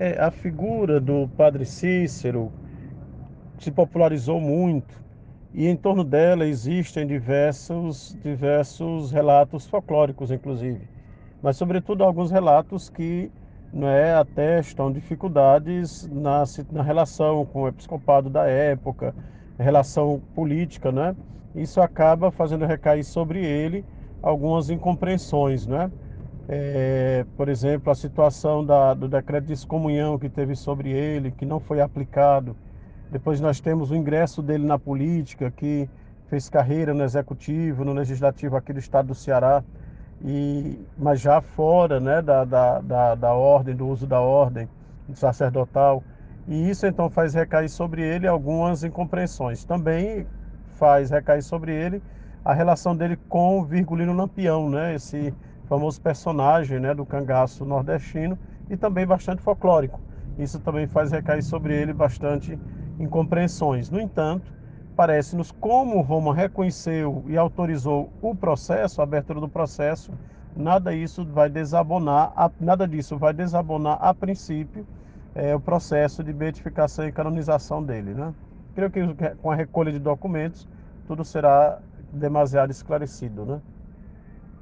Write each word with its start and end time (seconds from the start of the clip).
É, 0.00 0.16
a 0.22 0.30
figura 0.30 1.00
do 1.00 1.26
padre 1.36 1.66
Cícero 1.66 2.52
se 3.58 3.68
popularizou 3.72 4.40
muito 4.40 4.94
e 5.52 5.66
em 5.66 5.74
torno 5.74 6.04
dela 6.04 6.46
existem 6.46 7.04
diversos, 7.04 8.16
diversos 8.22 9.10
relatos 9.10 9.66
folclóricos, 9.66 10.30
inclusive, 10.30 10.88
mas 11.42 11.56
sobretudo 11.56 12.04
alguns 12.04 12.30
relatos 12.30 12.88
que 12.88 13.28
né, 13.72 14.14
atestam 14.14 14.92
dificuldades 14.92 16.06
na, 16.08 16.44
na 16.70 16.82
relação 16.82 17.44
com 17.44 17.62
o 17.62 17.68
episcopado 17.68 18.30
da 18.30 18.46
época, 18.46 19.12
relação 19.58 20.22
política, 20.32 20.92
né? 20.92 21.16
Isso 21.56 21.80
acaba 21.80 22.30
fazendo 22.30 22.64
recair 22.66 23.02
sobre 23.04 23.44
ele 23.44 23.84
algumas 24.22 24.70
incompreensões, 24.70 25.66
né? 25.66 25.90
É, 26.50 27.26
por 27.36 27.50
exemplo, 27.50 27.92
a 27.92 27.94
situação 27.94 28.64
da, 28.64 28.94
do 28.94 29.06
decreto 29.06 29.44
de 29.44 29.52
excomunhão 29.52 30.18
que 30.18 30.30
teve 30.30 30.56
sobre 30.56 30.90
ele, 30.90 31.30
que 31.30 31.44
não 31.44 31.60
foi 31.60 31.80
aplicado. 31.80 32.56
Depois 33.10 33.38
nós 33.38 33.60
temos 33.60 33.90
o 33.90 33.94
ingresso 33.94 34.42
dele 34.42 34.64
na 34.64 34.78
política, 34.78 35.50
que 35.50 35.88
fez 36.28 36.48
carreira 36.48 36.94
no 36.94 37.04
executivo, 37.04 37.84
no 37.84 37.92
legislativo 37.92 38.56
aqui 38.56 38.72
do 38.72 38.78
estado 38.78 39.08
do 39.08 39.14
Ceará, 39.14 39.62
e, 40.24 40.78
mas 40.96 41.20
já 41.20 41.40
fora 41.42 42.00
né, 42.00 42.22
da, 42.22 42.44
da, 42.44 42.80
da, 42.80 43.14
da 43.14 43.32
ordem, 43.34 43.76
do 43.76 43.86
uso 43.86 44.06
da 44.06 44.20
ordem 44.20 44.66
sacerdotal. 45.14 46.02
E 46.46 46.70
isso 46.70 46.86
então 46.86 47.10
faz 47.10 47.34
recair 47.34 47.68
sobre 47.68 48.02
ele 48.02 48.26
algumas 48.26 48.84
incompreensões. 48.84 49.64
Também 49.64 50.26
faz 50.76 51.10
recair 51.10 51.42
sobre 51.42 51.74
ele 51.74 52.02
a 52.42 52.54
relação 52.54 52.96
dele 52.96 53.18
com 53.28 53.62
Virgulino 53.64 54.14
Lampião, 54.14 54.70
né? 54.70 54.94
esse 54.94 55.34
famoso 55.68 56.00
personagem 56.00 56.80
né, 56.80 56.94
do 56.94 57.04
cangaço 57.04 57.64
nordestino 57.64 58.38
e 58.70 58.76
também 58.76 59.06
bastante 59.06 59.42
folclórico. 59.42 60.00
Isso 60.38 60.58
também 60.60 60.86
faz 60.86 61.12
recair 61.12 61.42
sobre 61.42 61.74
ele 61.74 61.92
bastante 61.92 62.58
incompreensões. 62.98 63.90
No 63.90 64.00
entanto, 64.00 64.52
parece-nos 64.96 65.52
como 65.52 66.00
Roma 66.00 66.34
reconheceu 66.34 67.24
e 67.26 67.36
autorizou 67.36 68.10
o 68.22 68.34
processo, 68.34 69.00
a 69.00 69.04
abertura 69.04 69.40
do 69.40 69.48
processo, 69.48 70.12
nada 70.56 70.94
isso 70.94 71.24
vai 71.24 71.48
desabonar, 71.48 72.32
nada 72.60 72.86
disso 72.86 73.16
vai 73.16 73.32
desabonar 73.32 73.98
a 74.00 74.12
princípio 74.14 74.86
é, 75.34 75.54
o 75.54 75.60
processo 75.60 76.24
de 76.24 76.32
beatificação 76.32 77.06
e 77.06 77.12
canonização 77.12 77.82
dele, 77.82 78.14
né? 78.14 78.34
Creio 78.74 78.90
que 78.90 79.34
com 79.36 79.50
a 79.50 79.54
recolha 79.54 79.92
de 79.92 79.98
documentos 79.98 80.66
tudo 81.06 81.24
será 81.24 81.78
demasiado 82.12 82.70
esclarecido, 82.70 83.44
né? 83.44 83.60